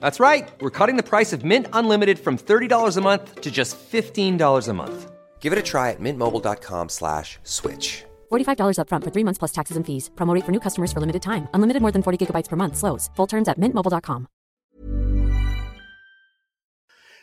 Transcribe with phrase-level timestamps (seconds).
[0.00, 0.50] That's right.
[0.60, 4.72] We're cutting the price of Mint Unlimited from $30 a month to just $15 a
[4.74, 5.10] month.
[5.40, 8.04] Give it a try at mintmobile.com slash switch.
[8.30, 10.10] $45 upfront for three months plus taxes and fees.
[10.16, 11.48] Promo rate for new customers for limited time.
[11.54, 12.76] Unlimited more than 40 gigabytes per month.
[12.76, 13.10] Slows.
[13.16, 14.26] Full terms at mintmobile.com.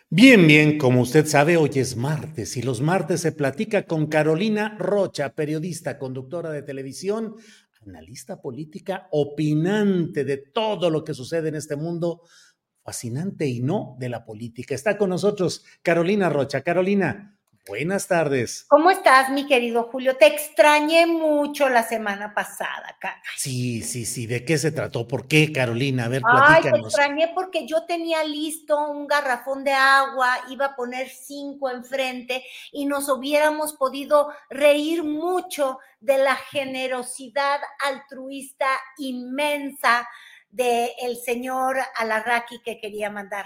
[0.09, 4.77] Bien, bien, como usted sabe, hoy es martes y los martes se platica con Carolina
[4.79, 7.35] Rocha, periodista, conductora de televisión,
[7.85, 12.21] analista política, opinante de todo lo que sucede en este mundo
[12.87, 14.73] fascinante y no de la política.
[14.73, 16.61] Está con nosotros Carolina Rocha.
[16.61, 18.63] Carolina, buenas tardes.
[18.69, 20.15] ¿Cómo estás, mi querido Julio?
[20.15, 23.21] Te extrañé mucho la semana pasada, cara.
[23.35, 24.25] Sí, sí, sí.
[24.25, 25.05] ¿De qué se trató?
[25.05, 26.05] ¿Por qué, Carolina?
[26.05, 26.93] A ver, Ay, te platícanos.
[26.93, 32.41] extrañé porque yo tenía listo un garrafón de agua, iba a poner cinco enfrente
[32.71, 40.07] y nos hubiéramos podido reír mucho de la generosidad altruista inmensa
[40.49, 43.45] del el señor Alarraqui que quería mandar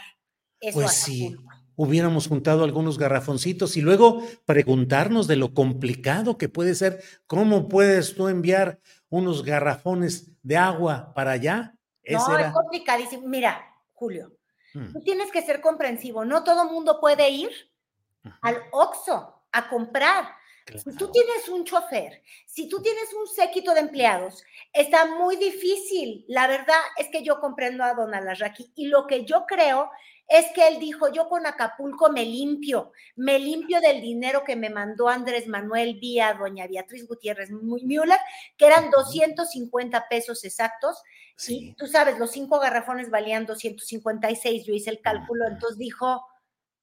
[0.59, 1.35] eso Pues a sí,
[1.75, 7.01] hubiéramos juntado algunos garrafoncitos y luego preguntarnos de lo complicado que puede ser.
[7.27, 11.75] ¿Cómo puedes tú enviar unos garrafones de agua para allá?
[12.03, 13.27] Ese No, era- es complicadísimo.
[13.27, 14.31] Mira, Julio,
[14.73, 16.23] Mm, tú tienes que ser comprensivo.
[16.23, 17.49] No todo mundo puede ir
[18.41, 20.29] al Oxxo a comprar.
[20.65, 26.23] Si tú tienes un chofer, si tú tienes un séquito de empleados, está muy difícil.
[26.27, 29.89] La verdad es que yo comprendo a Don Alarraqui y lo que yo creo
[30.27, 34.69] es que él dijo, yo con Acapulco me limpio, me limpio del dinero que me
[34.69, 38.17] mandó Andrés Manuel vía doña Beatriz Gutiérrez Müller,
[38.55, 38.91] que eran Ujú.
[39.01, 41.01] 250 pesos exactos.
[41.03, 45.53] Y Sí, tú sabes, los cinco garrafones valían 256, yo hice el cálculo, Ujú.
[45.55, 46.25] entonces dijo,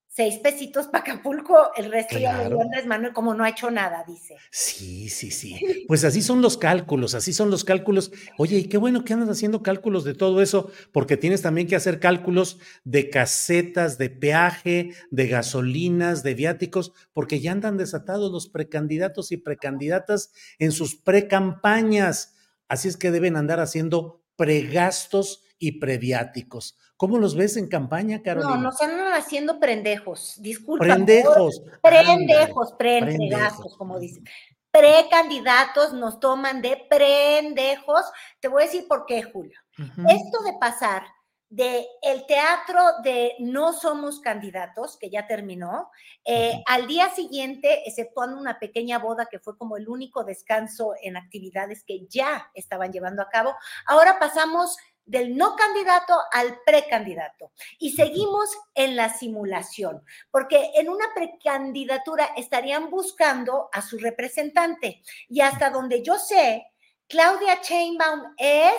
[0.08, 2.60] seis pesitos para Acapulco, el resto ya lo dio.
[2.62, 4.36] Andrés Manuel, como no ha hecho nada, dice.
[4.50, 5.84] Sí, sí, sí.
[5.86, 8.10] Pues así son los cálculos, así son los cálculos.
[8.36, 11.76] Oye, y qué bueno que andas haciendo cálculos de todo eso, porque tienes también que
[11.76, 18.48] hacer cálculos de casetas, de peaje, de gasolinas, de viáticos, porque ya andan desatados los
[18.48, 22.34] precandidatos y precandidatas en sus precampañas.
[22.66, 26.76] Así es que deben andar haciendo pregastos y previáticos.
[26.96, 28.56] ¿Cómo los ves en campaña, Carolina?
[28.56, 30.84] No, nos andan haciendo prendejos, disculpa.
[30.84, 31.62] Prendejos.
[31.82, 34.24] Prendejos, preentregastos, como dicen.
[34.70, 38.02] Precandidatos nos toman de prendejos.
[38.40, 39.58] Te voy a decir por qué, Julio.
[39.78, 41.04] Esto de pasar
[41.50, 45.90] de el teatro de no somos candidatos, que ya terminó,
[46.24, 51.16] eh, al día siguiente, exceptuando una pequeña boda que fue como el único descanso en
[51.16, 53.54] actividades que ya estaban llevando a cabo,
[53.86, 54.76] ahora pasamos
[55.08, 62.90] del no candidato al precandidato y seguimos en la simulación, porque en una precandidatura estarían
[62.90, 66.66] buscando a su representante y hasta donde yo sé,
[67.08, 68.74] Claudia Sheinbaum es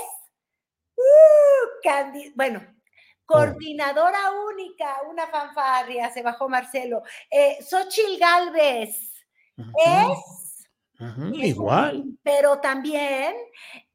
[0.95, 2.61] uh, bueno,
[3.25, 7.03] coordinadora única, una fanfarria, se bajó Marcelo.
[7.29, 9.25] Eh, Xochil Gálvez
[9.57, 9.71] Ujú.
[9.75, 10.67] es,
[11.33, 12.03] Igual.
[12.23, 13.35] pero también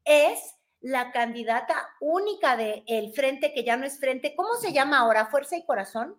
[0.03, 0.54] es
[0.85, 4.35] la candidata única del frente, que ya no es frente.
[4.35, 5.25] ¿Cómo se llama ahora?
[5.25, 6.15] ¿Fuerza y Corazón?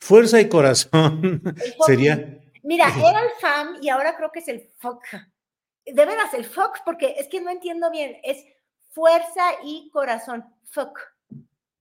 [0.00, 1.42] Fuerza y corazón.
[1.86, 2.38] Sería.
[2.62, 5.02] Mira, era el FAM y ahora creo que es el FOC.
[5.86, 8.18] De veras, el FOC, porque es que no entiendo bien.
[8.22, 8.44] Es
[8.90, 10.44] Fuerza y Corazón.
[10.64, 10.98] FOC.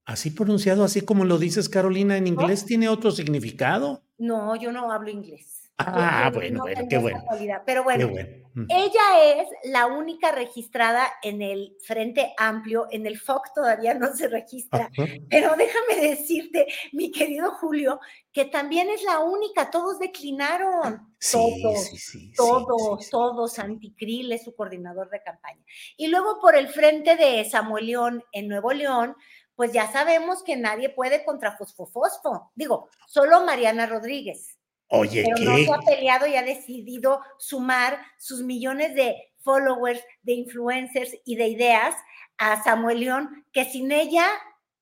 [0.05, 4.03] Así pronunciado, así como lo dices, Carolina, en inglés tiene otro significado.
[4.17, 5.60] No, yo no hablo inglés.
[5.77, 7.23] Ah, bueno, no bueno, qué bueno.
[7.65, 8.41] Pero Qué bueno.
[8.53, 8.65] Mm.
[8.69, 12.87] ella es la única registrada en el Frente Amplio.
[12.91, 14.89] En el FOC todavía no se registra.
[15.29, 17.99] Pero déjame decirte, mi querido Julio,
[18.31, 19.71] que también es la única.
[19.71, 21.15] Todos declinaron.
[21.19, 21.85] Sí, todos.
[21.85, 25.63] sí, sí, todos, todos, Anticril es su coordinador de campaña.
[25.95, 29.15] Y luego por el frente de Samuel León en Nuevo León,
[29.55, 32.51] pues ya sabemos que nadie puede contra Fosfofosfo.
[32.55, 34.57] Digo, solo Mariana Rodríguez.
[34.91, 35.45] Oye, pero ¿qué?
[35.45, 41.35] no se ha peleado y ha decidido sumar sus millones de followers, de influencers y
[41.35, 41.95] de ideas
[42.37, 44.27] a Samuel León, que sin ella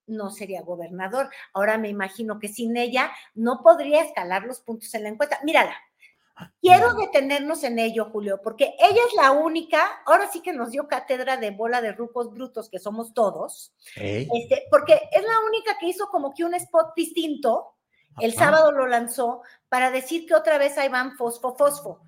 [0.08, 1.30] no sería gobernador.
[1.54, 5.40] Ahora me imagino que sin ella no podría escalar los puntos en la encuesta.
[5.44, 5.76] Mírala.
[6.62, 10.88] Quiero detenernos en ello, Julio, porque ella es la única, ahora sí que nos dio
[10.88, 15.88] cátedra de bola de rucos brutos que somos todos, este, porque es la única que
[15.88, 17.76] hizo como que un spot distinto,
[18.22, 22.02] el sábado lo lanzó para decir que otra vez ahí van fosfo, fosfo.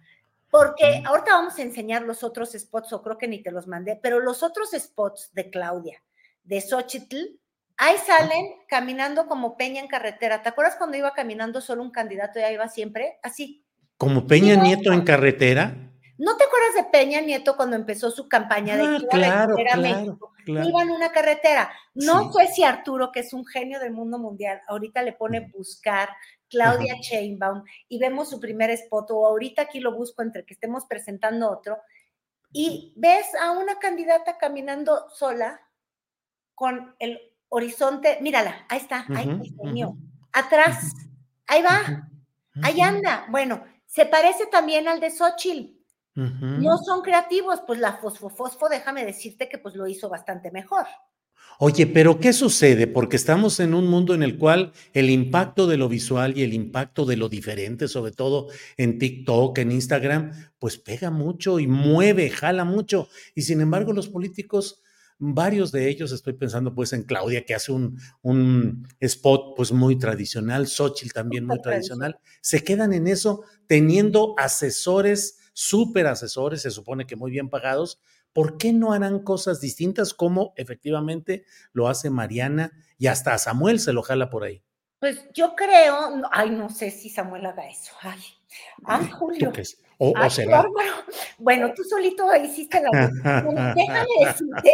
[0.50, 4.00] Porque ahorita vamos a enseñar los otros spots, o creo que ni te los mandé,
[4.02, 6.04] pero los otros spots de Claudia,
[6.44, 7.40] de Xochitl,
[7.78, 10.44] ahí salen caminando como Peña en carretera.
[10.44, 13.18] ¿Te acuerdas cuando iba caminando solo un candidato y ahí iba siempre?
[13.24, 13.66] Así.
[13.98, 14.56] Como Peña.
[14.56, 15.91] Nieto en carretera.
[16.24, 19.18] ¿No te acuerdas de Peña Nieto cuando empezó su campaña de Ah, que iba a
[19.18, 20.34] claro, a claro, México?
[20.46, 20.70] claro.
[20.70, 21.72] Iba en una carretera.
[21.96, 22.38] No Sí.
[22.48, 26.10] sé si Arturo, que es un genio del mundo mundial, ahorita le pone buscar
[26.48, 30.86] Claudia Sheinbaum y vemos su primer spot, o ahorita aquí lo busco entre que estemos
[30.86, 31.80] presentando otro,
[32.54, 35.60] y ves a una candidata caminando sola
[36.54, 37.20] con el
[37.50, 39.96] horizonte, mírala, ahí está, ahí está el mío,
[40.34, 40.94] atrás,
[41.48, 42.08] ahí va,
[42.62, 43.26] ahí anda.
[43.30, 45.81] Bueno, se parece también al de Xochitl.
[46.16, 50.86] No son creativos, pues la fosfofosfo, déjame decirte que pues lo hizo bastante mejor.
[51.60, 52.88] Oye, pero ¿qué sucede?
[52.88, 56.54] Porque estamos en un mundo en el cual el impacto de lo visual y el
[56.54, 58.48] impacto de lo diferente, sobre todo
[58.78, 63.10] en TikTok, en Instagram, pues pega mucho y mueve, jala mucho.
[63.36, 64.82] Y sin embargo, los políticos,
[65.20, 70.00] varios de ellos, estoy pensando pues en Claudia, que hace un, un spot pues muy
[70.00, 77.06] tradicional, Xochitl también muy tradicional, se quedan en eso teniendo asesores, súper asesores, se supone
[77.06, 78.00] que muy bien pagados,
[78.34, 83.80] ¿por qué no harán cosas distintas como efectivamente lo hace Mariana y hasta a Samuel
[83.80, 84.64] se lo jala por ahí?
[85.00, 87.94] Pues yo creo, no- ay, no sé si Samuel haga eso.
[88.02, 88.20] Ay,
[88.86, 89.54] ay ¿Tú Julio.
[90.00, 90.66] O, o ay, qué será.
[91.38, 92.90] Bueno, tú solito hiciste la
[93.44, 94.74] Bueno, Déjame decirte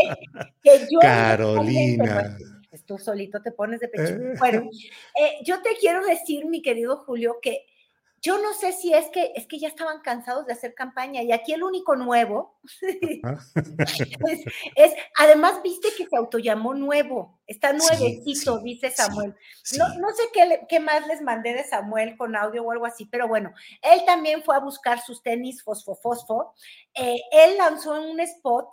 [0.64, 1.00] que yo.
[1.02, 2.38] Carolina.
[2.70, 4.14] Pues tú solito te pones de pecho.
[4.40, 4.70] Bueno,
[5.20, 7.66] eh, yo te quiero decir, mi querido Julio, que
[8.22, 11.32] yo no sé si es que es que ya estaban cansados de hacer campaña y
[11.32, 14.44] aquí el único nuevo es,
[14.76, 19.36] es- además viste que se autollamó nuevo, está nuevecito, sí, dice Samuel.
[19.64, 19.78] sí.
[19.78, 23.06] No, no sé qué, qué más les mandé de Samuel con audio o algo así,
[23.06, 26.54] pero bueno, él también fue a buscar sus tenis fosfo fosfo.
[26.96, 28.68] Eh, él lanzó un spot.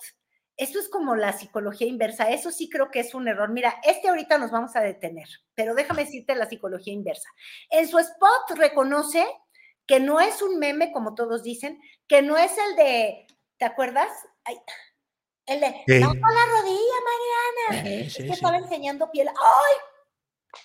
[0.57, 2.31] Eso es como la psicología inversa.
[2.31, 3.51] Eso sí creo que es un error.
[3.51, 7.29] Mira, este ahorita nos vamos a detener, pero déjame decirte la psicología inversa.
[7.71, 9.27] En su spot reconoce
[9.87, 13.27] que no es un meme, como todos dicen, que no es el de,
[13.59, 14.09] ¿te acuerdas?
[14.45, 14.57] Ay,
[15.47, 15.99] el de, ¿Qué?
[16.01, 16.99] bajo la rodilla,
[17.69, 17.89] Mariana.
[17.91, 18.31] Eh, Es que sí.
[18.33, 19.29] estaba enseñando piel.
[19.29, 19.75] ¡Ay!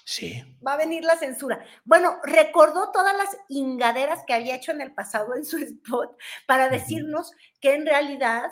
[0.06, 0.44] Sí.
[0.66, 1.66] va a venir la censura.
[1.84, 6.16] Bueno, recordó todas las ingaderas que había hecho en el pasado en su spot
[6.46, 8.52] para decirnos que en realidad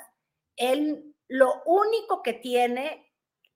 [0.56, 3.08] él lo único que tiene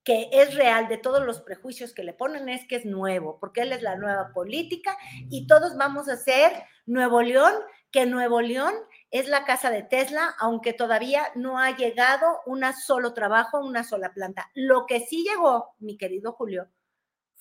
[0.04, 3.62] que es real de todos los prejuicios que le ponen es que es nuevo, porque
[3.62, 4.98] él es la nueva política
[5.30, 6.52] y todos vamos a ser
[6.88, 7.54] Nuevo León,
[7.92, 8.74] que Nuevo León
[9.12, 14.14] es la casa de Tesla, aunque todavía no ha llegado un solo trabajo, una sola
[14.14, 14.50] planta.
[14.56, 16.68] Lo que sí llegó, mi querido Julio,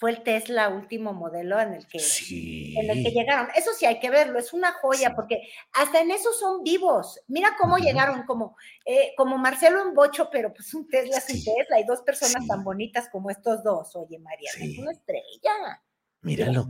[0.00, 2.74] fue el Tesla último modelo en el que, Sí.
[2.78, 3.48] en el que llegaron.
[3.54, 5.14] Eso sí hay que verlo, es una joya, Sí.
[5.14, 5.42] porque
[5.74, 7.20] hasta en eso son vivos.
[7.28, 11.44] Mira cómo llegaron, como, eh, como Marcelo en Bocho, pero pues un Tesla es un.
[11.44, 13.94] Tesla y dos personas tan bonitas como estos dos.
[13.94, 15.82] Oye, Mariana, es una estrella.
[16.22, 16.68] Míralo.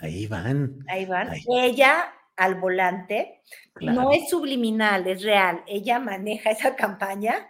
[0.00, 0.84] Ahí van.
[0.88, 1.30] Ahí van.
[1.48, 3.42] Ella al volante,
[3.74, 4.02] Claro.
[4.02, 5.62] no es subliminal, es real.
[5.68, 7.48] Ella maneja esa campaña.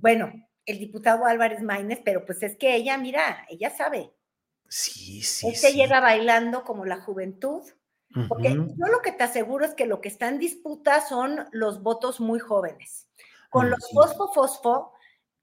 [0.00, 0.32] Bueno,
[0.66, 4.12] el diputado Álvarez Maínez, pero pues es que ella, mira, ella sabe.
[4.68, 5.48] Sí, sí.
[5.48, 5.76] Este sí.
[5.76, 7.62] llega bailando como la juventud.
[8.28, 11.82] Porque yo lo que te aseguro es que lo que está en disputa son los
[11.82, 13.08] votos muy jóvenes.
[13.50, 13.94] Con los Ujú.
[14.00, 14.92] fosfo fosfo,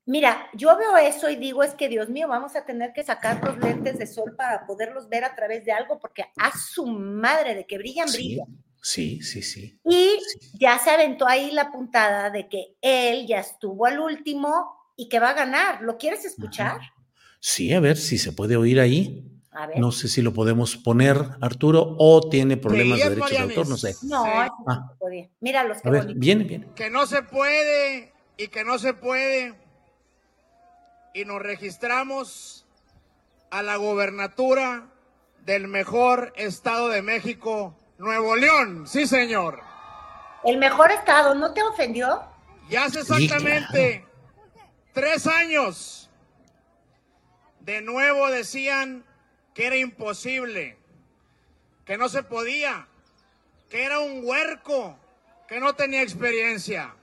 [0.06, 3.44] mira, yo veo eso y digo, es que Dios mío, vamos a tener que sacar
[3.44, 7.54] los lentes de sol para poderlos ver a través de algo, porque a su madre
[7.54, 8.64] de que brillan, Sí, brillan.
[8.82, 9.80] sí, sí, sí.
[9.86, 10.52] Y Sí.
[10.60, 15.20] ya se aventó ahí la puntada de que él ya estuvo al último y que
[15.20, 15.82] va a ganar.
[15.82, 16.80] ¿Lo quieres escuchar?
[17.40, 19.30] Sí, a ver si se puede oír ahí.
[19.52, 19.78] A ver.
[19.80, 23.78] No sé si lo podemos poner, Arturo, o tiene problemas de derechos de autor, no
[23.78, 23.96] sé.
[24.04, 24.30] No, Sí.
[24.68, 24.88] Ah.
[24.92, 25.30] se podía.
[25.42, 26.68] Míralos, qué A ver, viene, viene.
[26.76, 29.54] que no se puede y que no se puede.
[31.14, 32.66] Y nos registramos
[33.52, 34.88] a la gobernatura
[35.46, 38.88] del mejor estado de México, Nuevo León.
[38.88, 39.60] Sí, señor.
[40.46, 42.22] El mejor estado, ¿no te ofendió?
[42.70, 44.06] Y hace Sí, exactamente
[44.94, 46.10] tres años
[47.60, 49.04] de nuevo decían
[49.54, 50.78] que era imposible,
[51.86, 52.88] que no se podía,
[53.70, 54.98] que era un huerco,
[55.48, 56.96] que no tenía experiencia.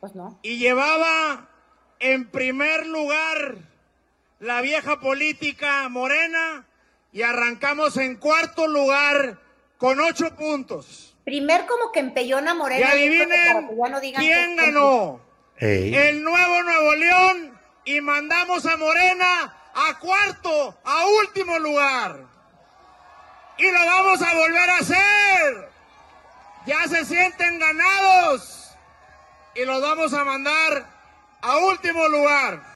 [0.00, 0.38] Pues no.
[0.42, 1.48] Y llevaba
[2.00, 3.58] en primer lugar
[4.40, 6.66] la vieja política morena
[7.12, 9.38] y arrancamos en cuarto lugar
[9.78, 11.16] con ocho puntos.
[11.24, 12.80] Primer como que empellona Morena.
[12.80, 15.20] Y que adivinen que ya no digan quién ganó.
[15.62, 15.94] Ey.
[15.94, 22.26] El nuevo Nuevo León y mandamos a Morena a cuarto, a último lugar.
[23.58, 25.68] Y lo vamos a volver a hacer.
[26.66, 28.72] Ya se sienten ganados.
[29.54, 30.84] Y los vamos a mandar
[31.40, 32.74] a último lugar.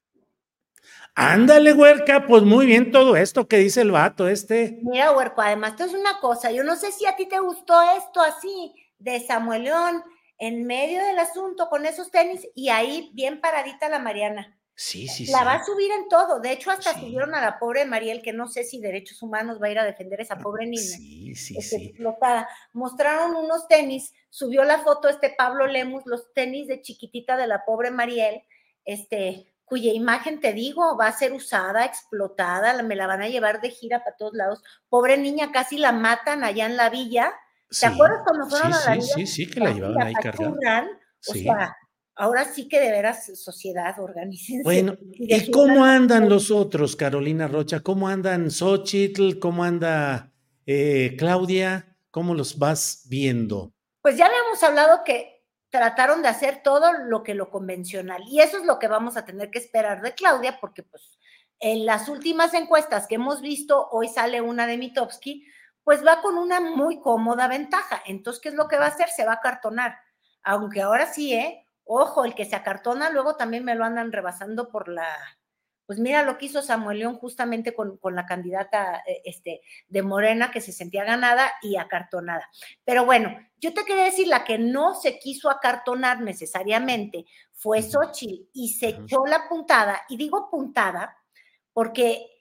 [1.17, 4.79] Ándale, huerca, pues muy bien todo esto que dice el vato este.
[4.85, 6.53] Mira, Huerco, además, esto es una cosa.
[6.53, 10.05] Yo no sé si a ti te gustó esto así, de Samuel León,
[10.39, 14.53] en medio del asunto con esos tenis y ahí bien paradita la Mariana.
[14.79, 15.45] Sí, sí, La sí.
[15.47, 16.39] va a subir en todo.
[16.39, 17.01] De hecho, hasta Sí.
[17.01, 19.85] subieron a la pobre Mariel, que no sé si Derechos Humanos va a ir a
[19.85, 20.83] defender a esa pobre niña.
[20.83, 21.85] Sí, sí, este, sí.
[21.87, 22.47] explotada.
[22.75, 27.65] Mostraron unos tenis, subió la foto este Pablo Lemus, los tenis de chiquitita de la
[27.65, 28.43] pobre Mariel,
[28.85, 33.63] este, cuya imagen, te digo, va a ser usada, explotada, me la van a llevar
[33.63, 34.63] de gira para todos lados.
[34.91, 37.33] Pobre niña, casi la matan allá en la villa.
[37.69, 40.15] ¿Te Sí, acuerdas cuando fueron sí, a la sí, sí, sí, que la llevaban ahí
[40.15, 40.89] cargada.
[41.29, 41.77] O sea,
[42.15, 44.63] ahora sí que de veras, sociedad, organícense.
[44.63, 47.81] Bueno, y ¿y defiendan- cómo andan los otros, Carolina Rocha?
[47.81, 49.39] ¿Cómo andan Xochitl?
[49.41, 50.33] ¿Cómo anda
[50.67, 51.97] eh, Claudia?
[52.11, 53.73] ¿Cómo los vas viendo?
[54.01, 58.59] Pues ya habíamos hablado que trataron de hacer todo lo que lo convencional y eso
[58.59, 61.19] es lo que vamos a tener que esperar de Claudia porque pues
[61.59, 65.45] en las últimas encuestas que hemos visto, hoy sale una de Mitowski,
[65.87, 68.03] pues va con una muy cómoda ventaja.
[68.07, 69.09] Entonces, ¿qué es lo que va a hacer?
[69.09, 69.97] Se va a acartonar.
[70.43, 71.65] Aunque ahora sí, ¿eh?
[71.85, 75.07] Ojo, el que se acartona luego también me lo andan rebasando por la...
[75.87, 80.03] Pues mira lo que hizo Samuel León justamente con, con la candidata eh, este, de
[80.03, 82.51] Morena que se sentía ganada y acartonada.
[82.85, 87.81] Pero bueno, yo te quería decir, la que no se quiso acartonar necesariamente fue.
[87.81, 90.03] Xochitl y se echó la puntada.
[90.09, 91.17] Y digo puntada
[91.73, 92.36] porque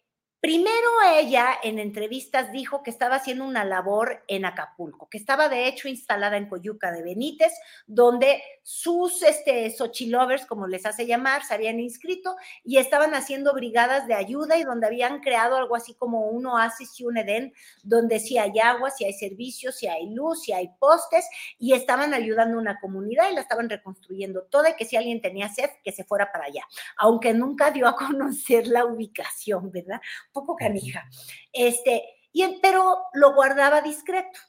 [0.45, 5.67] primero ella en entrevistas dijo que estaba haciendo una labor en Acapulco, que estaba de
[5.67, 7.51] hecho instalada en Coyuca de Benítez,
[7.87, 14.05] donde sus este, Xochilovers, como les hace llamar, se habían inscrito y estaban haciendo brigadas
[14.05, 18.19] de ayuda y donde habían creado algo así como un oasis y un Edén, donde
[18.19, 22.57] sí hay agua, sí hay servicios, sí hay luz, sí hay postes y estaban ayudando
[22.57, 25.91] a una comunidad y la estaban reconstruyendo toda y que si alguien tenía sed, que
[25.91, 29.99] se fuera para allá, aunque nunca dio a conocer la ubicación, ¿verdad?
[30.35, 31.09] Poco canija.
[31.51, 34.39] Este, y, pero lo guardaba discreto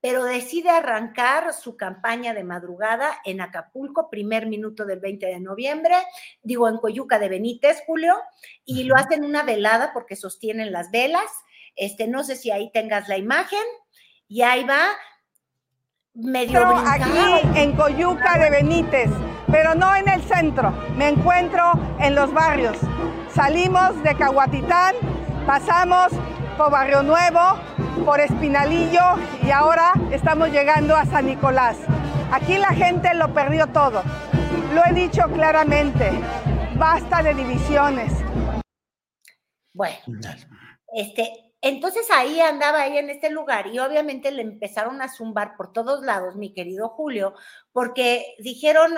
[0.00, 5.96] pero decide arrancar su campaña de madrugada en Acapulco, primer minuto del 20 de noviembre,
[6.40, 8.14] digo en Coyuca de Benítez, Julio,
[8.64, 11.26] y lo hacen una velada porque sostienen las velas.
[11.74, 13.64] Este, no sé si ahí tengas la imagen,
[14.28, 14.88] y ahí va
[16.14, 17.34] medio encuentro brincando.
[17.34, 19.10] aquí en Coyuca de Benítez,
[19.50, 20.70] pero no en el centro.
[20.96, 22.76] Me encuentro en los barrios.
[23.34, 24.94] Salimos de Cahuatitán,
[25.48, 26.12] pasamos
[26.58, 27.40] por Barrio Nuevo,
[28.04, 29.00] por Espinalillo
[29.42, 31.78] y ahora estamos llegando a San Nicolás.
[32.30, 34.02] Aquí la gente lo perdió todo.
[34.74, 36.10] Lo he dicho claramente.
[36.76, 38.12] Basta de divisiones.
[39.72, 39.96] Bueno,
[40.92, 45.72] Este, entonces ahí andaba ahí en este lugar y obviamente le empezaron a zumbar por
[45.72, 47.32] todos lados, mi querido Julio,
[47.72, 48.92] porque dijeron,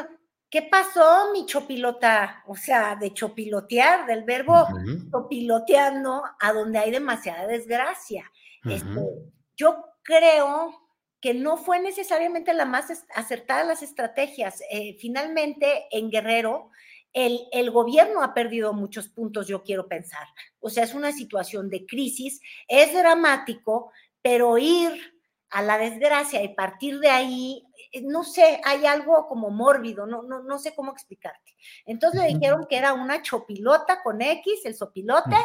[0.51, 2.43] ¿qué pasó, mi chopilota?
[2.47, 4.67] O sea, de chopilotear, del verbo
[5.11, 8.31] chopiloteando a donde hay demasiada desgracia.
[8.65, 9.01] Este,
[9.57, 10.75] yo creo
[11.21, 14.63] que no fue necesariamente la más acertada de las estrategias.
[14.71, 16.71] Eh, finalmente, en Guerrero,
[17.13, 20.27] el, el gobierno ha perdido muchos puntos, yo quiero pensar.
[20.61, 23.93] O sea, es una situación de crisis, es dramático,
[24.23, 24.91] pero ir
[25.51, 27.65] a la desgracia y partir de ahí,
[28.03, 31.57] no sé, hay algo como mórbido, no, no, no sé cómo explicarte.
[31.87, 35.37] Entonces le dijeron que era una chopilota con X, el sopilote,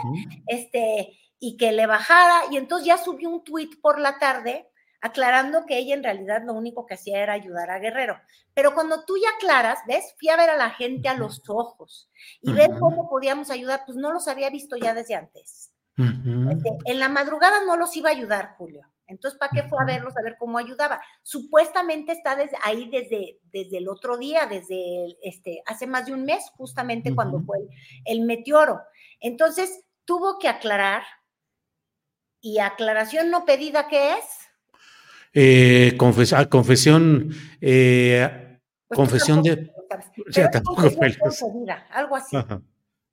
[0.47, 4.69] este, y que le bajara, y entonces ya subió un tuit por la tarde
[5.01, 8.19] aclarando que ella en realidad lo único que hacía era ayudar a Guerrero.
[8.55, 10.15] Pero cuando tú ya aclaras, ¿ves?
[10.17, 12.09] Fui a ver a la gente a los ojos
[12.41, 15.71] y ver cómo podíamos ayudar, pues no los había visto ya desde antes.
[15.97, 18.81] Este, en la madrugada no los iba a ayudar, Julio.
[19.07, 21.01] Entonces, ¿para qué fue a verlos, a ver cómo ayudaba?
[21.23, 26.13] Supuestamente está desde, ahí desde, desde el otro día, desde el- este, hace más de
[26.13, 27.45] un mes, justamente cuando Ujú.
[27.45, 27.69] fue el,
[28.05, 28.81] el meteoro.
[29.19, 31.03] Entonces, tuvo que aclarar.
[32.41, 34.25] ¿Y aclaración no pedida qué es?
[35.33, 39.71] Eh, confes- ah, confesión, eh, Pues confesión de.
[40.33, 42.35] Pero tampoco confesión algo así.
[42.37, 42.61] Ajá.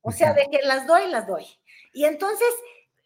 [0.02, 1.44] O sea, de que las doy, las doy.
[1.92, 2.48] Y entonces,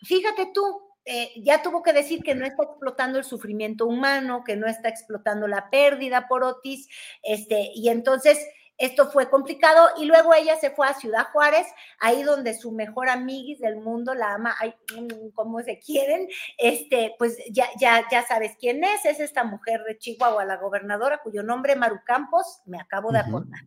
[0.02, 4.56] fíjate tú, eh, ya tuvo que decir que no está explotando el sufrimiento humano, que
[4.56, 6.88] no está explotando la pérdida por Otis,
[7.22, 8.44] este, y entonces
[8.78, 11.66] esto fue complicado y luego ella se fue a Ciudad Juárez,
[11.98, 17.14] ahí donde su mejor amiguis del mundo la ama, ay, mm, como se quieren, este,
[17.18, 21.42] pues ya, ya, ya sabes quién es, es esta mujer de Chihuahua, la gobernadora, cuyo
[21.42, 23.60] nombre Maru Campos, me acabo de acordar.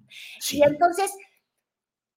[0.52, 1.12] Y entonces,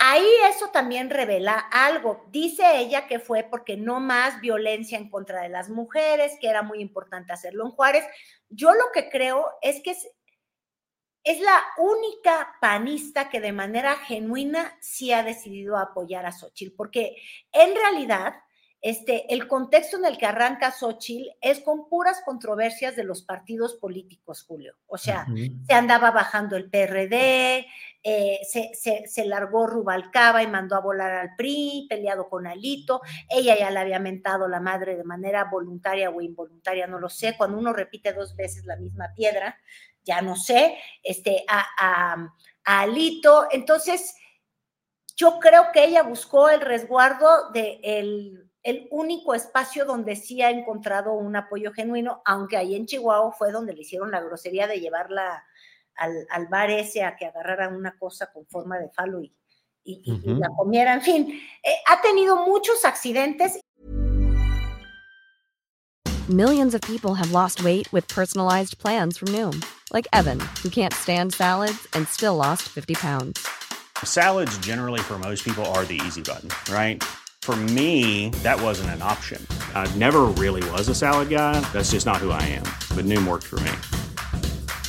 [0.04, 2.26] ahí eso también revela algo.
[2.30, 6.62] Dice ella que fue porque no más violencia en contra de las mujeres, que era
[6.62, 8.04] muy importante hacerlo en Juárez.
[8.48, 9.92] Yo lo que creo es que
[11.24, 17.16] es la única panista que de manera genuina sí ha decidido apoyar a Xochitl, porque
[17.52, 18.34] en realidad
[18.80, 23.74] este, el contexto en el que arranca Xochitl es con puras controversias de los partidos
[23.74, 24.74] políticos, Julio.
[24.88, 25.24] O sea,
[25.68, 27.68] se andaba bajando el PRD,
[28.04, 33.00] eh, se, se, largó Rubalcaba y mandó a volar al PRI, peleado con Alito.
[33.28, 37.36] Ella ya le había mentado la madre de manera voluntaria o involuntaria, no lo sé.
[37.36, 39.56] Cuando uno repite dos veces la misma piedra,
[40.04, 42.28] ya no sé, este, a,
[42.64, 43.46] Alito.
[43.52, 44.16] Entonces,
[45.16, 48.48] yo creo que ella buscó el resguardo de el,
[48.90, 53.74] único espacio donde sí ha encontrado un apoyo genuino, aunque ahí en Chihuahua fue donde
[53.74, 55.44] le hicieron la grosería de llevarla
[55.96, 59.32] al, al bar ese a que agarrara una cosa con forma de falo y,
[59.84, 60.94] la comiera.
[60.94, 63.58] En fin, eh, ha tenido muchos accidentes
[66.28, 69.60] Millions of people have lost weight with personalized plans from Noom,
[69.92, 73.44] like Evan, who can't stand salads and still lost 50 pounds.
[74.04, 77.02] Salads, generally, for most people, are the easy button, right?
[77.42, 79.44] For me, that wasn't an option.
[79.74, 81.58] I never really was a salad guy.
[81.72, 82.62] That's just not who I am.
[82.94, 83.72] But Noom worked for me.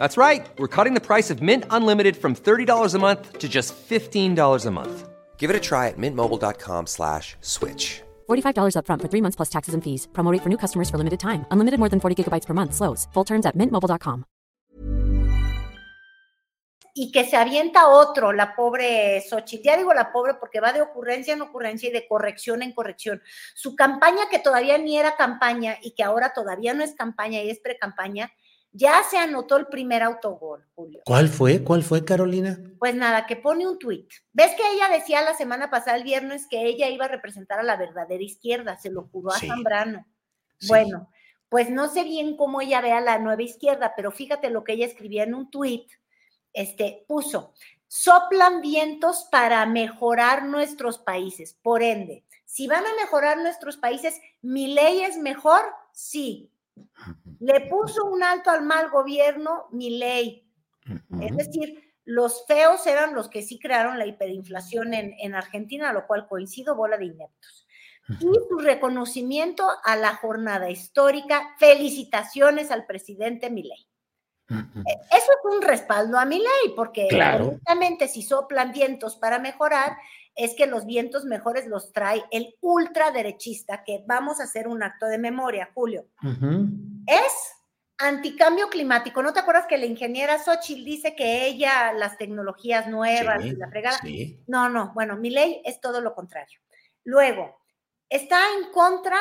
[0.00, 0.48] That's right.
[0.56, 4.70] We're cutting the price of Mint Unlimited from $30 a month to just $15 a
[4.70, 5.08] month.
[5.36, 8.00] Give it a try at mintmobile.com slash switch.
[8.30, 10.08] $45 upfront for three months plus taxes and fees.
[10.12, 11.44] Promo for new customers for limited time.
[11.50, 12.72] Unlimited more than 40 gigabytes per month.
[12.74, 13.08] Slows.
[13.12, 14.24] Full terms at mintmobile.com.
[16.94, 19.64] y que se avienta otro, la pobre Xochitl.
[19.64, 23.22] Ya digo la pobre porque va de ocurrencia en ocurrencia y de corrección en corrección.
[23.54, 27.50] Su campaña, que todavía ni era campaña y que ahora todavía no es campaña y
[27.50, 28.32] es pre-campaña,
[28.72, 31.00] ya se anotó el primer autogol, Julio.
[31.04, 31.62] ¿Cuál fue?
[31.64, 32.58] ¿Cuál fue, Carolina?
[32.78, 34.10] Pues nada, que pone un tuit.
[34.32, 37.64] ¿Ves que ella decía la semana pasada, el viernes, que ella iba a representar a
[37.64, 38.78] la verdadera izquierda?
[38.78, 40.06] Se lo juró a Zambrano.
[40.68, 41.10] Bueno,
[41.48, 44.74] pues no sé bien cómo ella ve a la nueva izquierda, pero fíjate lo que
[44.74, 45.90] ella escribía en un tuit
[46.52, 47.54] este, puso,
[47.86, 51.58] soplan vientos para mejorar nuestros países.
[51.62, 55.60] Por ende, si van a mejorar nuestros países, ¿mi ley es mejor?
[55.92, 56.50] Sí.
[57.40, 60.46] Le puso un alto al mal gobierno, mi ley.
[61.20, 66.06] Es decir, los feos eran los que sí crearon la hiperinflación en, en Argentina, lo
[66.06, 67.66] cual coincido, bola de ineptos.
[68.08, 71.54] Y su reconocimiento a la jornada histórica.
[71.58, 73.86] Felicitaciones al presidente Milei.
[74.50, 79.96] E, eso es un respaldo a mi ley, porque justamente si soplan vientos para mejorar,
[80.34, 85.06] es que los vientos mejores los trae el ultraderechista, que vamos a hacer un acto
[85.06, 86.06] de memoria, Julio.
[87.06, 87.32] Es
[87.98, 89.22] anticambio climático.
[89.22, 93.98] ¿No te acuerdas que la ingeniera Xochitl dice que ella, las tecnologías nuevas, la fregada?
[94.46, 96.60] No, no, bueno, mi ley es todo lo contrario.
[97.04, 97.60] Luego,
[98.08, 99.18] está en contra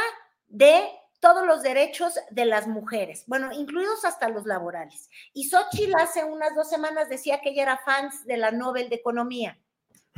[0.48, 0.88] de
[1.20, 5.10] todos los derechos de las mujeres, bueno, incluidos hasta los laborales.
[5.34, 8.96] Y Xochitl hace unas dos semanas decía que ella era fans de la Nobel de
[8.96, 9.60] Economía.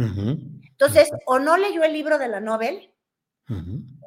[0.01, 2.93] Entonces, o no leyó el libro de la Nobel,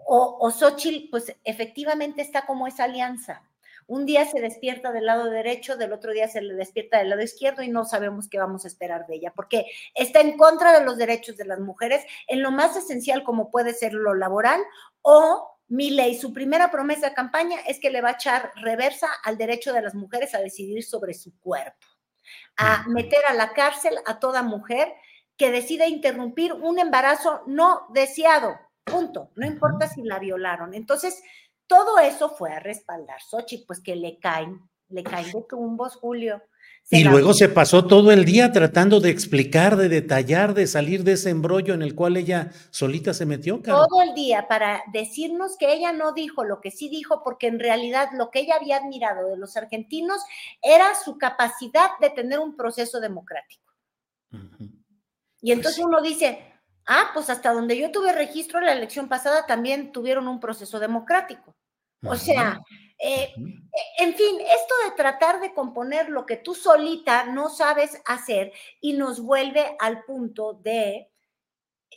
[0.07, 3.43] o, o Xochitl, pues efectivamente está como esa alianza.
[3.87, 7.23] Un día se despierta del lado derecho, del otro día se le despierta del lado
[7.23, 10.85] izquierdo y no sabemos qué vamos a esperar de ella, porque está en contra de
[10.85, 14.63] los derechos de las mujeres en lo más esencial como puede ser lo laboral
[15.03, 19.37] o ley, su primera promesa de campaña es que le va a echar reversa al
[19.37, 21.87] derecho de las mujeres a decidir sobre su cuerpo,
[22.57, 24.95] a meter a la cárcel a toda mujer
[25.37, 28.55] que decida interrumpir un embarazo no deseado.
[28.85, 29.31] Punto.
[29.35, 30.75] No importa si la violaron.
[30.75, 31.23] Entonces,
[31.67, 36.43] todo eso fue a respaldar Sochi, pues que le caen, le caen de tumbos, Julio.
[36.91, 41.13] y luego se pasó todo el día tratando de explicar, de detallar, de salir de
[41.13, 43.61] ese embrollo en el cual ella solita se metió.
[43.63, 47.59] Todo el día para decirnos que ella no dijo lo que sí dijo, porque en
[47.59, 50.21] realidad lo que ella había admirado de los argentinos
[50.63, 53.65] era su capacidad de tener un proceso democrático.
[55.45, 56.43] Y pues entonces uno dice,
[56.87, 61.55] ah, pues hasta donde yo tuve registro la elección pasada también tuvieron un proceso democrático.
[62.07, 62.63] O sea,
[62.99, 63.31] eh,
[63.99, 68.95] en fin, esto de tratar de componer lo que tú solita no sabes hacer y
[68.95, 71.11] nos vuelve al punto de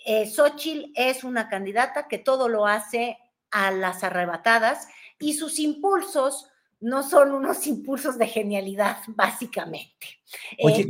[0.05, 3.17] eh, Xochitl es una candidata que todo lo hace
[3.51, 6.49] a las arrebatadas y sus impulsos
[6.81, 10.19] no son unos impulsos de genialidad, básicamente.
[10.57, 10.85] Eh,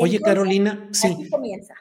[0.00, 1.28] Oye, Carolina, sí.
[1.28, 1.74] comienza.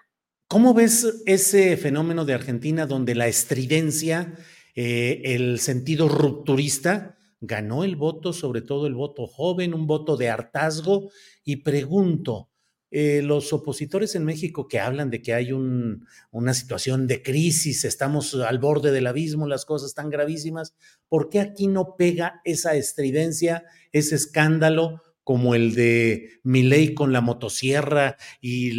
[0.48, 4.36] ¿Cómo ves ese fenómeno de Argentina donde la estridencia
[4.82, 10.30] eh, el sentido rupturista, ganó el voto, sobre todo el voto joven, un voto de
[10.30, 11.12] hartazgo.
[11.44, 12.50] Y pregunto,
[12.90, 18.34] eh, los opositores en México que hablan de que hay una situación de crisis, estamos
[18.36, 20.76] al borde del abismo, las cosas están gravísimas,
[21.10, 25.02] ¿por qué aquí no pega esa estridencia, ese escándalo?
[25.24, 28.72] Como el de Milei con la motosierra y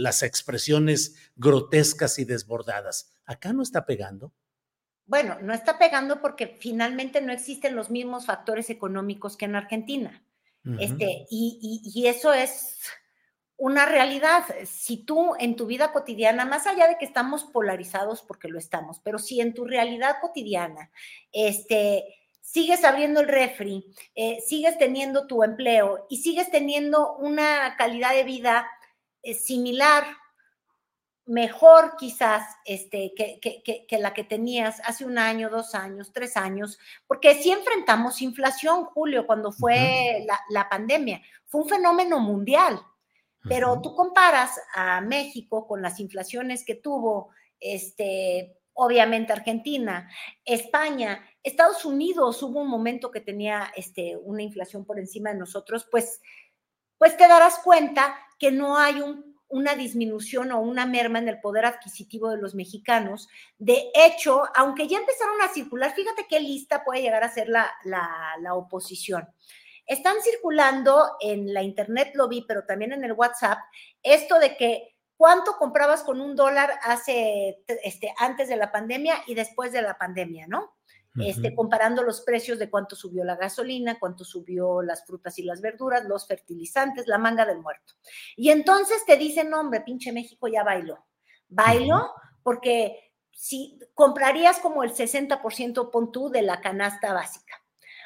[0.00, 3.12] las expresiones grotescas y desbordadas.
[3.24, 4.32] ¿Acá no está pegando?
[5.12, 10.24] bueno, no está pegando porque finalmente no existen los mismos factores económicos que en Argentina.
[10.78, 12.78] este, y, eso es
[13.58, 14.44] una realidad.
[14.64, 19.00] Si tú en tu vida cotidiana, más allá de que estamos polarizados porque lo estamos,
[19.00, 20.90] pero si en tu realidad cotidiana,
[21.30, 22.04] este,
[22.42, 28.24] sigues abriendo el refri, eh, sigues teniendo tu empleo y sigues teniendo una calidad de
[28.24, 28.68] vida
[29.22, 30.04] eh, similar
[31.24, 36.78] mejor quizás este, que, que, la que tenías hace un año, dos años, tres años,
[37.06, 41.22] porque sí enfrentamos inflación, Julio, cuando fue la, pandemia.
[41.46, 42.80] Fue un fenómeno mundial,
[43.48, 50.10] pero tú comparas a México con las inflaciones que tuvo, este, obviamente Argentina,
[50.44, 55.86] España, Estados Unidos, hubo un momento que tenía este, una inflación por encima de nosotros,
[55.90, 56.20] pues,
[56.98, 61.38] pues te darás cuenta que no hay un una disminución o una merma en el
[61.38, 63.28] poder adquisitivo de los mexicanos.
[63.58, 67.70] De hecho, aunque ya empezaron a circular, fíjate qué lista puede llegar a ser la,
[67.84, 69.28] la, oposición.
[69.84, 73.58] Están circulando en la internet, lo vi, pero también en el WhatsApp,
[74.02, 79.34] esto de que cuánto comprabas con un dólar hace, este, antes de la pandemia y
[79.34, 80.72] después de la pandemia, ¿no?
[81.20, 85.60] Este, comparando los precios de cuánto subió la gasolina, cuánto subió las frutas y las
[85.60, 87.94] verduras, los fertilizantes, la manga del muerto.
[88.36, 91.04] Y entonces te dicen, hombre, pinche México ya bailó.
[91.48, 97.62] Bailó porque si comprarías como el 60% pon tú de la canasta básica.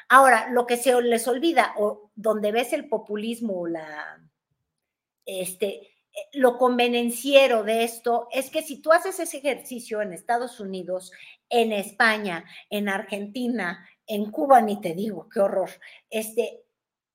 [0.09, 4.21] Ahora, lo que se les olvida o donde ves el populismo o la
[5.25, 5.96] este
[6.33, 11.11] lo convenenciero de esto es que si tú haces ese ejercicio en Estados Unidos,
[11.49, 15.69] en España, en Argentina, en Cuba, ni te digo, qué horror,
[16.09, 16.63] este,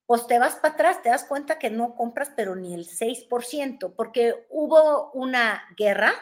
[0.06, 3.94] pues te vas para atrás, te das cuenta que no compras, pero ni el 6%,
[3.96, 6.12] porque hubo una guerra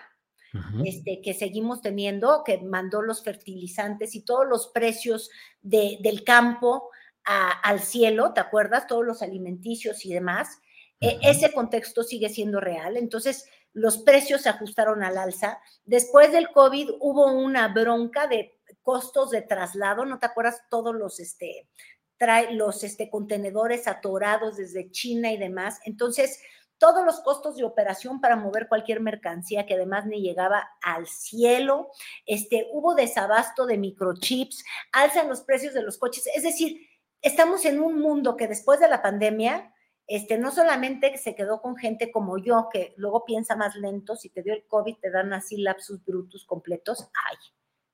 [0.84, 6.90] este, que seguimos teniendo, que mandó los fertilizantes y todos los precios del campo
[7.24, 8.86] al cielo, ¿te acuerdas?
[8.86, 10.60] Todos los alimenticios y demás.
[11.00, 12.96] E, ese contexto sigue siendo real.
[12.96, 15.60] Entonces, los precios se ajustaron al alza.
[15.84, 20.62] Después del COVID hubo una bronca de costos de traslado, ¿no te acuerdas?
[20.70, 21.68] Todos los, este,
[22.16, 25.80] trae los este, contenedores atorados desde China y demás.
[25.84, 26.40] Entonces,
[26.78, 31.90] todos los costos de operación para mover cualquier mercancía que además ni llegaba al cielo,
[32.26, 36.88] este, hubo desabasto de microchips, alzan los precios de los coches, es decir,
[37.20, 39.74] estamos en un mundo que después de la pandemia
[40.11, 44.29] este, no solamente se quedó con gente como yo, que luego piensa más lento, si
[44.29, 47.37] te dio el COVID te dan así lapsus brutus completos, ay,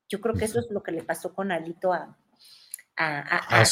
[0.09, 2.17] yo creo que eso es lo que le pasó con Alito a...
[2.95, 3.63] A, a,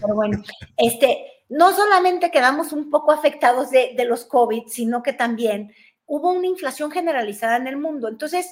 [0.00, 0.42] Pero bueno,
[0.78, 5.74] este, no solamente quedamos un poco afectados de, de los COVID, sino que también
[6.06, 8.08] hubo una inflación generalizada en el mundo.
[8.08, 8.50] Entonces,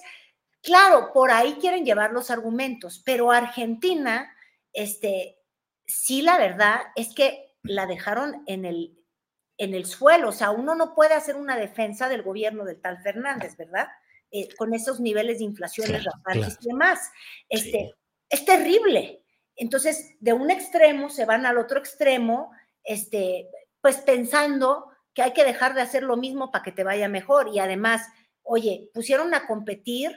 [0.60, 4.30] claro, por ahí quieren llevar los argumentos, pero Argentina,
[4.74, 5.38] este,
[5.86, 8.98] sí, la verdad es que la dejaron en el,
[9.58, 10.30] en el suelo.
[10.30, 13.88] O sea, uno no puede hacer una defensa del gobierno del tal Fernández, ¿verdad?
[14.30, 17.10] Eh, con esos niveles de inflación y demás.
[17.48, 17.94] Este,
[18.30, 19.22] Es terrible.
[19.56, 22.52] Entonces, de un extremo se van al otro extremo,
[22.84, 23.48] este,
[23.80, 27.48] pues pensando que hay que dejar de hacer lo mismo para que te vaya mejor.
[27.52, 28.06] Y además,
[28.44, 30.16] oye, pusieron a competir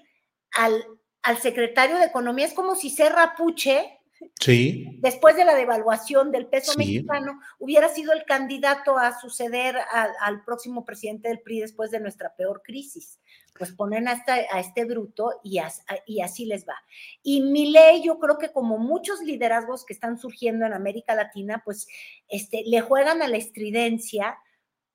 [0.56, 0.86] al,
[1.24, 2.46] al secretario de Economía.
[2.46, 4.01] Es como si Serra Puche
[4.40, 4.98] Sí.
[5.00, 9.78] Después de la devaluación del peso mexicano, hubiera sido el candidato a suceder
[10.20, 13.20] al próximo presidente del PRI después de nuestra peor crisis.
[13.58, 15.60] Pues ponen a, a este bruto y,
[16.08, 16.76] y, así les va.
[17.22, 21.62] Y mi ley, yo creo que como muchos liderazgos que están surgiendo en América Latina,
[21.64, 21.88] pues
[22.28, 24.38] este, le juegan a la estridencia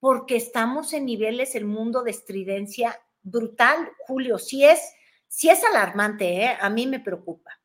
[0.01, 4.39] porque estamos en niveles, el mundo de estridencia brutal, Julio.
[4.39, 4.81] Si es,
[5.29, 6.57] si es alarmante, ¿eh?
[6.61, 7.56] a mí me preocupa.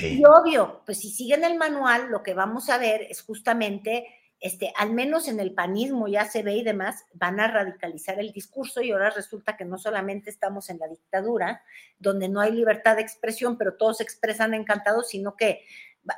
[0.00, 4.06] Y obvio, pues si siguen el manual, lo que vamos a ver es justamente,
[4.38, 8.32] este, al menos en el panismo ya se ve y demás, van a radicalizar el
[8.32, 11.62] discurso y ahora resulta que no solamente estamos en la dictadura,
[11.98, 15.64] donde no hay libertad de expresión, pero todos se expresan encantados, sino que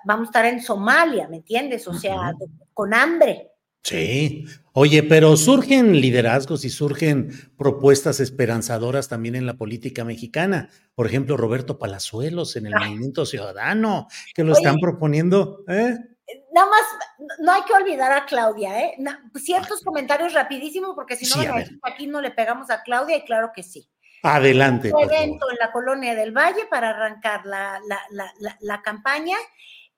[0.05, 1.87] vamos a estar en Somalia, ¿me entiendes?
[1.87, 2.35] O sea,
[2.75, 3.52] con hambre.
[3.83, 4.47] Sí.
[4.75, 10.71] Oye, pero surgen liderazgos y surgen propuestas esperanzadoras también en la política mexicana.
[10.95, 15.65] Por ejemplo, Roberto Palazuelos en el Movimiento Ciudadano, que lo están proponiendo.
[15.69, 15.99] ¿eh?
[16.55, 16.83] Nada más,
[17.41, 18.97] no hay que olvidar a Claudia, ¿eh?
[19.35, 23.63] ciertos comentarios rapidísimos, porque si no, aquí no le pegamos a Claudia, y claro que
[23.63, 23.91] sí.
[24.23, 24.93] Adelante.
[24.95, 27.81] Un evento en la colonia del Valle para arrancar la,
[28.61, 29.37] la campaña.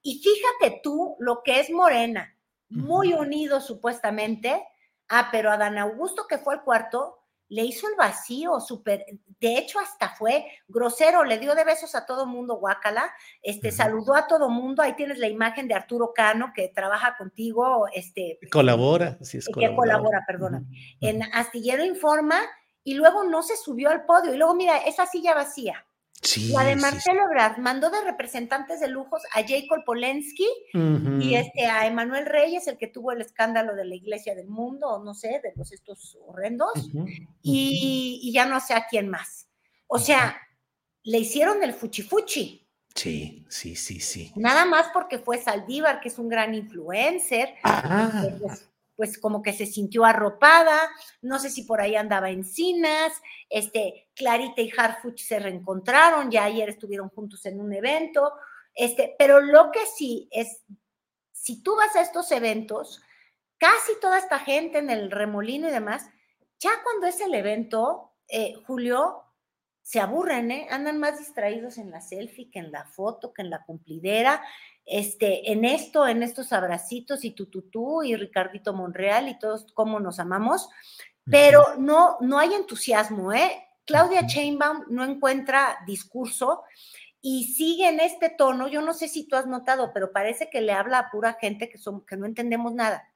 [0.02, 2.33] Y fíjate tú lo que es Morena
[2.74, 4.62] muy unido supuestamente.
[5.08, 9.04] Ah, pero a Dan Augusto, que fue el cuarto, le hizo el vacío, súper,
[9.40, 14.14] de hecho hasta fue grosero, le dio de besos a todo mundo, guácala, este, saludó
[14.14, 18.38] a todo mundo, ahí tienes la imagen de Arturo Cano, que trabaja contigo, este.
[18.50, 20.66] Colabora, sí es Que colabora, perdóname,
[21.00, 22.40] en Astillero Informa,
[22.82, 25.86] y luego no se subió al podio, y luego mira, esa silla vacía,
[26.50, 30.48] la de Marcelo Ebrard mandó de representantes de lujos a Jacob Polensky
[31.20, 34.88] y este, a Emanuel Reyes, el que tuvo el escándalo de la Iglesia del Mundo,
[34.88, 36.72] o no sé, de los estos horrendos,
[37.42, 39.48] y, ya no sé a quién más.
[39.86, 40.36] O sea,
[41.02, 42.66] le hicieron el fuchifuchi.
[42.94, 44.32] Sí, sí, sí, sí.
[44.36, 47.54] Nada más porque fue Saldívar, que es un gran influencer.
[47.64, 48.24] Ah.
[48.40, 50.90] Pues, pues como que se sintió arropada,
[51.22, 53.12] no sé si por ahí andaba Encinas,
[53.50, 58.32] este, Clarita y Harfuch se reencontraron, ya ayer estuvieron juntos en un evento,
[58.74, 60.62] este, pero lo que sí es,
[61.32, 63.02] si tú vas a estos eventos,
[63.58, 66.06] casi toda esta gente en el remolino y demás,
[66.58, 69.24] ya cuando es el evento, eh, Julio,
[69.82, 70.66] se aburren, ¿eh?
[70.70, 74.42] andan más distraídos en la selfie que en la foto, que en la cumplidera,
[74.86, 80.18] este, en esto, en estos abracitos y tututú y Ricardito Monreal y todos cómo nos
[80.18, 80.68] amamos,
[81.24, 83.64] pero no, no hay entusiasmo, ¿eh?
[83.86, 86.62] Claudia Chainbaum no encuentra discurso
[87.20, 88.68] y sigue en este tono.
[88.68, 91.68] Yo no sé si tú has notado, pero parece que le habla a pura gente
[91.68, 93.10] que, son, que no entendemos nada.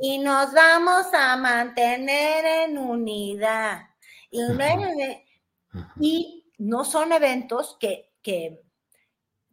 [0.00, 3.82] Y nos vamos a mantener en unidad.
[4.30, 4.40] Y,
[6.00, 8.62] y no son eventos que, que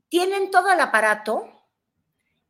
[0.10, 1.50] tienen todo el aparato,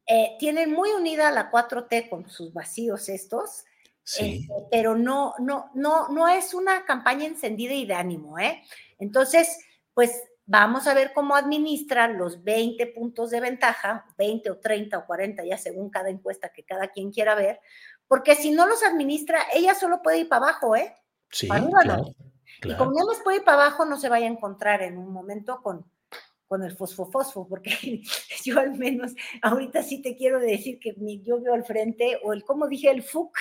[0.07, 3.65] eh, tienen muy unida la 4T con sus vacíos estos,
[4.03, 8.61] este, pero no, no, no, no es una campaña encendida y de ánimo, ¿eh?
[8.99, 9.57] Entonces,
[9.95, 15.05] pues vamos a ver cómo administran los 20 puntos de ventaja, 20 o 30 o
[15.07, 17.59] 40, ya según cada encuesta que cada quien quiera ver,
[18.07, 20.95] porque si no los administra, ella solo puede ir para abajo, ¿eh?
[21.31, 22.05] Sí, claro,
[22.63, 25.11] Y como no les puede ir para abajo, no se vaya a encontrar en un
[25.11, 25.89] momento con,
[26.47, 28.01] con el fosfofosfo, porque
[28.45, 32.43] yo al menos ahorita sí te quiero decir que yo veo al frente, o el,
[32.43, 33.37] como dije, el FUC,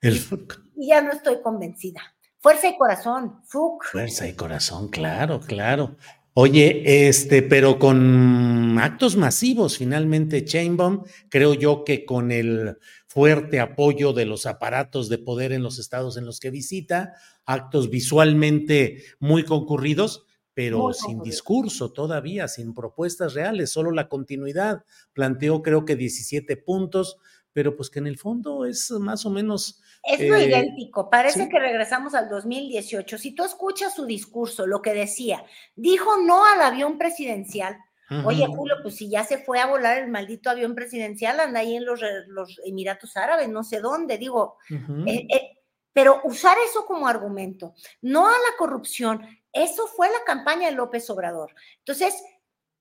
[0.00, 0.60] el FUC.
[0.76, 2.00] y ya no estoy convencida.
[2.40, 3.84] Fuerza y corazón, FUC.
[3.90, 5.96] Fuerza y corazón, claro, claro.
[6.34, 12.76] Oye, este, pero con actos masivos, finalmente, Chainbomb, creo yo que con el
[13.08, 17.90] fuerte apoyo de los aparatos de poder en los estados en los que visita, actos
[17.90, 20.27] visualmente muy concurridos,
[20.58, 24.82] pero sin discurso todavía, sin propuestas reales, solo la continuidad.
[25.12, 27.16] Planteó creo que 17 puntos,
[27.52, 29.80] pero pues que en el fondo es más o menos...
[30.02, 33.18] Es lo eh, idéntico, parece que regresamos al 2018.
[33.18, 35.44] Si tú escuchas su discurso, lo que decía,
[35.76, 37.76] dijo no al avión presidencial.
[38.24, 41.76] Oye, Julio, pues si ya se fue a volar el maldito avión presidencial, anda ahí
[41.76, 45.57] en los, los Emiratos Árabes, no sé dónde, digo, eh, eh,
[45.98, 49.20] pero usar eso como argumento, no a la corrupción,
[49.52, 51.52] eso fue la campaña de López Obrador.
[51.78, 52.22] Entonces,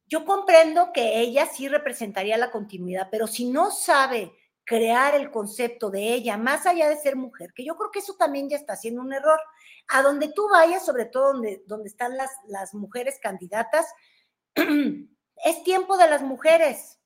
[0.05, 5.89] yo comprendo que ella sí representaría la continuidad, pero si no sabe crear el concepto
[5.89, 8.73] de ella, más allá de ser mujer, que yo creo que eso también ya está
[8.73, 9.39] haciendo un error.
[9.87, 13.87] A donde tú vayas, sobre todo donde, donde están las, las mujeres candidatas,
[14.53, 16.99] es tiempo de las mujeres.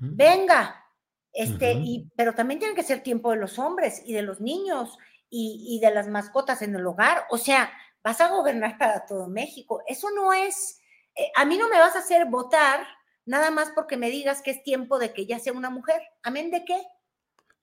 [0.00, 0.82] Venga.
[1.30, 4.96] Este, y, pero también tiene que ser tiempo de los hombres y de los niños
[5.30, 7.24] y, y de las mascotas en el hogar.
[7.30, 7.70] O sea,
[8.02, 9.82] vas a gobernar para todo México.
[9.86, 10.80] Eso no es,
[11.16, 12.86] eh, a mí no me vas a hacer votar
[13.24, 16.00] nada más porque me digas que es tiempo de que ya sea una mujer.
[16.22, 16.80] ¿Amén de qué?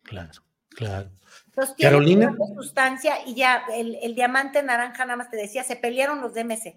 [0.04, 0.32] Claro,
[0.70, 1.10] claro.
[1.46, 2.36] Entonces, Carolina.
[2.56, 6.76] sustancia y ya el, el diamante naranja, nada más te decía, se pelearon los DMC.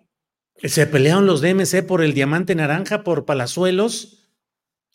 [0.63, 4.31] Se pelearon los DMC por el diamante naranja, por Palazuelos.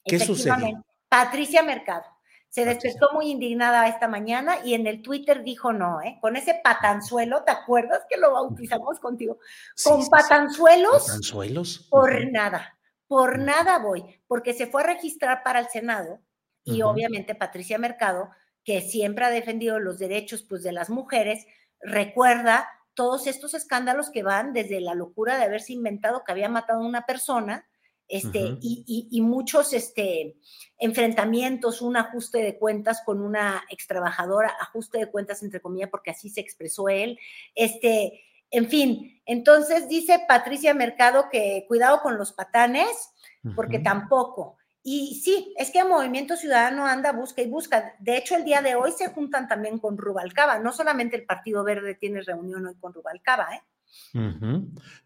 [0.06, 0.84] ¿Qué sucedió?
[1.10, 2.06] Patricia Mercado.
[2.52, 6.18] Se despertó muy indignada esta mañana y en el Twitter dijo no, ¿eh?
[6.22, 9.40] Con ese patanzuelo, ¿te acuerdas que lo bautizamos contigo?
[9.76, 11.88] Sí, Con sí, patanzuelos, Patanzuelos.
[11.90, 16.20] por nada, por nada voy, porque se fue a registrar para el Senado
[16.66, 18.30] y obviamente Patricia Mercado,
[18.66, 21.46] que siempre ha defendido los derechos pues, de las mujeres,
[21.80, 26.82] recuerda todos estos escándalos que van desde la locura de haberse inventado que había matado
[26.82, 27.66] a una persona,
[28.12, 30.36] este, y, y- y muchos este,
[30.78, 36.12] enfrentamientos, un ajuste de cuentas con una ex trabajadora, ajuste de cuentas entre comillas, porque
[36.12, 37.18] así se expresó él,
[37.56, 38.22] este,
[38.52, 43.14] en fin, entonces dice Patricia Mercado que cuidado con los patanes,
[43.56, 44.58] porque tampoco.
[44.84, 47.96] Y sí, es que el Movimiento Ciudadano anda, busca y busca.
[48.00, 50.60] De hecho, el día de hoy se juntan también con Rubalcaba.
[50.60, 53.62] No solamente el Partido Verde tiene reunión hoy con Rubalcaba, ¿eh?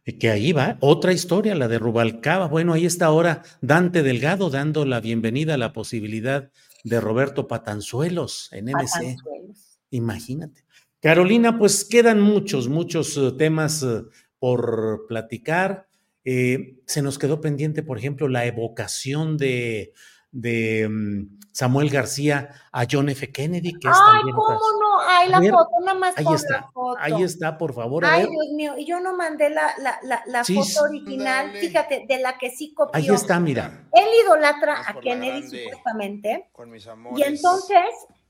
[0.06, 2.48] Y que ahí va, otra historia, la de Rubalcaba.
[2.48, 6.52] Bueno, ahí está ahora Dante Delgado dando la bienvenida a la posibilidad
[6.84, 8.91] de Roberto Patanzuelos en MC.
[8.91, 9.80] Patanzuelos.
[9.91, 10.65] Imagínate.
[11.00, 14.04] Carolina, pues quedan muchos, muchos eh, temas eh,
[14.39, 15.88] por platicar.
[16.24, 19.93] Eh, se nos quedó pendiente, por ejemplo, la evocación de,
[20.36, 23.32] de mm, Samuel García a John F.
[23.32, 24.50] Kennedy, que es Ay, también ¿cómo
[24.82, 25.00] no?
[25.08, 26.98] Ay, la ver, foto, nada más Ahí está, la foto.
[27.00, 28.04] ahí está, por favor.
[28.04, 28.30] A Ay, ver.
[28.32, 31.60] Dios mío, y yo no mandé la, la, la, la Sí, foto original, Dale.
[31.62, 32.98] fíjate, de la que sí copió.
[33.00, 33.86] Ahí está, mira.
[33.93, 35.63] Él idolatra a Kennedy grande.
[35.63, 37.26] supuestamente, Con mis y amores.
[37.28, 37.86] entonces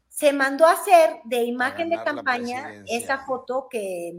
[0.08, 4.14] se mandó a hacer de imagen de campaña esa foto que,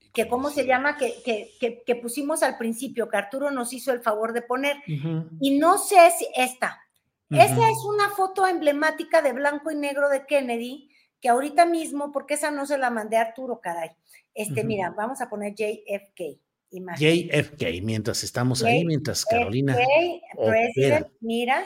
[0.00, 0.96] Y que ¿cómo se llama?
[0.96, 4.78] Que, que, que, que pusimos al principio, que Arturo nos hizo el favor de poner.
[5.38, 6.80] Y no sé si esta.
[7.30, 10.88] Esa es una foto emblemática de blanco y negro de Kennedy,
[11.20, 13.90] que ahorita mismo, porque esa no se la mandé a Arturo, caray.
[14.34, 16.40] Este, mira, vamos a poner JFK.
[16.70, 17.28] Imagen.
[17.30, 19.76] JFK, mientras estamos ahí, mientras Carolina.
[20.34, 21.64] JFK, mira.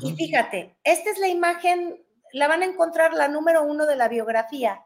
[0.00, 1.96] Y fíjate, esta es la imagen,
[2.32, 4.82] la van a encontrar la número uno de la biografía.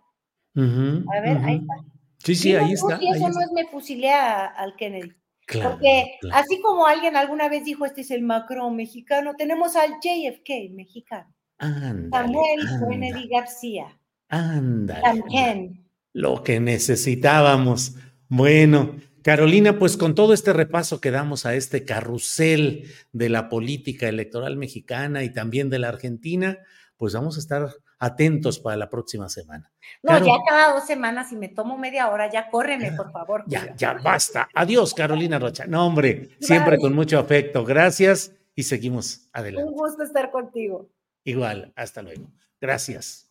[1.13, 1.75] A ver, ahí está.
[2.19, 2.97] Sí, sí, ahí está.
[2.97, 5.13] ahí eso no es me fusilé a- al Kennedy.
[5.47, 6.37] Claro, Porque claro.
[6.37, 11.33] así como alguien alguna vez dijo, este es el Macron mexicano, tenemos al JFK mexicano.
[11.59, 13.99] Ándale, Samuel ándale, Kennedy García.
[14.29, 15.01] ándale.
[15.03, 15.87] También.
[16.13, 17.95] Lo que necesitábamos.
[18.29, 24.09] Bueno, Carolina, pues con todo este repaso que damos a este carrusel de la política
[24.09, 26.59] electoral mexicana y también de la Argentina,
[26.97, 29.73] pues vamos a estar atentos para la próxima semana.
[30.03, 33.45] No, Caro, ya cada dos semanas, si me tomo media hora, ya córreme, por favor.
[33.47, 34.49] ya, ya basta.
[34.55, 35.67] Adiós, Carolina Rocha.
[35.67, 36.81] No, hombre, siempre Bye.
[36.83, 37.65] con mucho afecto.
[37.65, 39.69] Gracias y seguimos adelante.
[39.69, 40.91] Un gusto estar contigo.
[41.25, 42.27] Igual, hasta luego.
[42.61, 43.25] Gracias.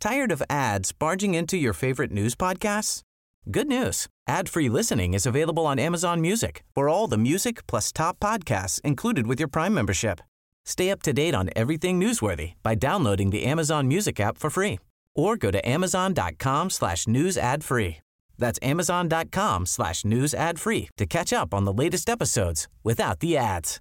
[0.00, 3.02] Tired of ads barging into your favorite news podcasts?
[3.50, 4.06] Good news.
[4.26, 9.26] Ad-free listening is available on Amazon Music for all the music plus top podcasts included
[9.26, 10.20] with your Prime membership.
[10.64, 14.78] Stay up to date on everything newsworthy by downloading the Amazon Music app for free
[15.14, 17.98] or go to amazon.com slash news ad free.
[18.38, 23.36] That's amazon.com slash news ad free to catch up on the latest episodes without the
[23.36, 23.80] ads.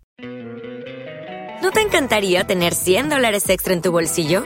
[1.62, 4.46] ¿No te encantaría tener 100 dólares extra en tu bolsillo?